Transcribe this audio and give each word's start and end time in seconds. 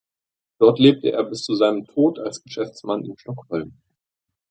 Dort 0.57 0.79
lebte 0.79 1.11
er 1.11 1.23
bis 1.25 1.43
zu 1.43 1.53
seinem 1.53 1.85
Tod 1.85 2.17
als 2.17 2.41
Geschäftsmann 2.41 3.05
in 3.05 3.15
Stockholm. 3.19 3.73